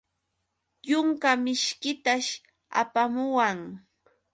Yunka 0.89 1.29
mishkitash 1.43 2.29
apamuwan. 2.81 3.59